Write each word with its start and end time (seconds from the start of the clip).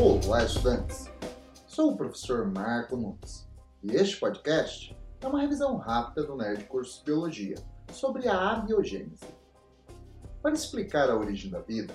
Olá, 0.00 0.44
estudantes! 0.44 1.10
Sou 1.66 1.90
o 1.90 1.96
professor 1.96 2.46
Marco 2.46 2.96
Nunes 2.96 3.48
e 3.82 3.96
este 3.96 4.16
podcast 4.20 4.96
é 5.20 5.26
uma 5.26 5.40
revisão 5.40 5.76
rápida 5.76 6.24
do 6.24 6.36
Nerd 6.36 6.66
Curso 6.66 7.00
de 7.00 7.06
Biologia 7.06 7.56
sobre 7.92 8.28
a 8.28 8.52
abiogênese. 8.52 9.26
Para 10.40 10.54
explicar 10.54 11.10
a 11.10 11.16
origem 11.16 11.50
da 11.50 11.58
vida, 11.58 11.92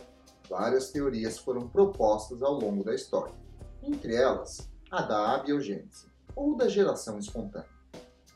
várias 0.49 0.91
teorias 0.91 1.37
foram 1.37 1.69
propostas 1.69 2.43
ao 2.43 2.59
longo 2.59 2.83
da 2.83 2.93
história, 2.93 3.33
entre 3.81 4.13
elas 4.13 4.69
a 4.91 5.01
da 5.01 5.35
abiogênese, 5.35 6.07
ou 6.35 6.57
da 6.57 6.67
geração 6.67 7.17
espontânea. 7.17 7.69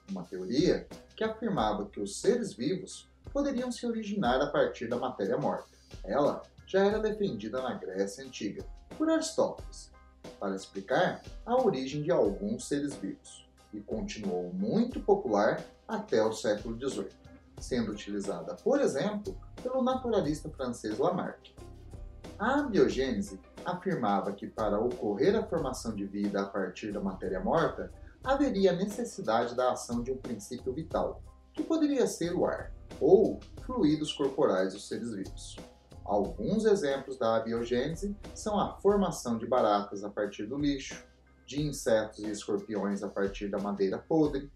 Uma 0.10 0.24
teoria 0.24 0.88
que 1.14 1.26
afirmava 1.26 1.88
que 1.88 2.00
os 2.00 2.22
seres 2.22 2.54
vivos 2.54 3.10
poderiam 3.34 3.70
se 3.70 3.86
originar 3.86 4.40
a 4.40 4.48
partir 4.48 4.88
da 4.88 4.96
matéria 4.96 5.38
morta. 5.38 5.68
Ela 6.06 6.42
já 6.66 6.86
era 6.86 7.00
defendida 7.00 7.62
na 7.62 7.74
Grécia 7.74 8.24
Antiga 8.24 8.66
por 8.98 9.10
Aristóteles 9.10 9.92
para 10.40 10.56
explicar 10.56 11.22
a 11.46 11.56
origem 11.56 12.02
de 12.02 12.12
alguns 12.12 12.68
seres 12.68 12.96
vivos 12.96 13.48
e 13.74 13.80
continuou 13.80 14.52
muito 14.54 15.00
popular 15.00 15.64
até 15.88 16.24
o 16.24 16.34
século 16.34 16.78
XVIII, 16.78 17.10
sendo 17.60 17.92
utilizada, 17.92 18.56
por 18.56 18.80
exemplo, 18.80 19.38
pelo 19.62 19.82
naturalista 19.82 20.50
francês 20.50 20.98
Lamarck. 20.98 21.56
A 22.38 22.62
biogênese 22.64 23.40
afirmava 23.66 24.32
que 24.32 24.48
para 24.48 24.80
ocorrer 24.80 25.36
a 25.36 25.44
formação 25.44 25.96
de 25.96 26.06
vida 26.06 26.42
a 26.42 26.46
partir 26.46 26.92
da 26.92 27.00
matéria 27.00 27.40
morta, 27.40 27.92
haveria 28.24 28.74
necessidade 28.74 29.56
da 29.56 29.72
ação 29.72 30.04
de 30.04 30.12
um 30.12 30.18
princípio 30.18 30.72
vital, 30.74 31.22
que 31.54 31.64
poderia 31.64 32.06
ser 32.06 32.36
o 32.36 32.46
ar, 32.46 32.72
ou 33.00 33.40
fluidos 33.66 34.14
corporais 34.14 34.74
dos 34.74 34.88
seres 34.88 35.14
vivos. 35.14 35.58
Alguns 36.08 36.64
exemplos 36.64 37.18
da 37.18 37.36
abiogênese 37.36 38.16
são 38.34 38.58
a 38.58 38.78
formação 38.78 39.38
de 39.38 39.46
baratas 39.46 40.06
a 40.06 40.10
partir 40.10 40.46
do 40.46 40.58
lixo, 40.58 41.04
de 41.46 41.62
insetos 41.62 42.20
e 42.20 42.30
escorpiões 42.30 43.04
a 43.04 43.10
partir 43.10 43.50
da 43.50 43.60
madeira 43.60 43.98
podre, 43.98 44.50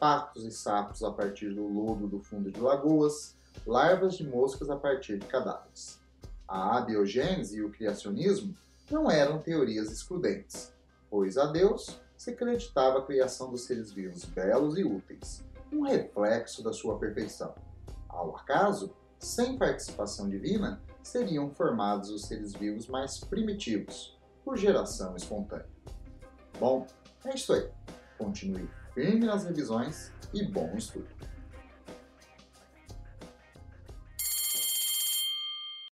patos 0.00 0.46
e 0.46 0.50
sapos 0.50 1.02
a 1.02 1.10
partir 1.10 1.50
do 1.50 1.66
lodo 1.66 2.08
do 2.08 2.20
fundo 2.20 2.50
de 2.50 2.58
lagoas, 2.58 3.36
larvas 3.66 4.16
de 4.16 4.26
moscas 4.26 4.70
a 4.70 4.76
partir 4.76 5.18
de 5.18 5.26
cadáveres. 5.26 6.00
A 6.48 6.78
abiogênese 6.78 7.58
e 7.58 7.62
o 7.62 7.70
criacionismo 7.70 8.56
não 8.90 9.10
eram 9.10 9.38
teorias 9.38 9.92
excludentes, 9.92 10.72
pois 11.10 11.36
a 11.36 11.44
Deus 11.44 12.00
se 12.16 12.30
acreditava 12.30 13.00
a 13.00 13.04
criação 13.04 13.50
dos 13.50 13.64
seres 13.64 13.92
vivos 13.92 14.24
belos 14.24 14.78
e 14.78 14.84
úteis, 14.84 15.44
um 15.70 15.82
reflexo 15.82 16.62
da 16.62 16.72
sua 16.72 16.98
perfeição. 16.98 17.54
Ao 18.08 18.34
acaso, 18.34 18.94
sem 19.18 19.58
participação 19.58 20.28
divina, 20.28 20.80
seriam 21.04 21.50
formados 21.50 22.10
os 22.10 22.26
seres 22.26 22.52
vivos 22.54 22.88
mais 22.88 23.18
primitivos, 23.20 24.18
por 24.44 24.56
geração 24.56 25.14
espontânea. 25.16 25.68
Bom, 26.58 26.86
é 27.24 27.34
isso 27.34 27.52
aí. 27.52 27.68
Continue 28.18 28.68
firme 28.94 29.26
nas 29.26 29.44
revisões 29.44 30.12
e 30.32 30.42
bom 30.44 30.74
estudo! 30.76 31.33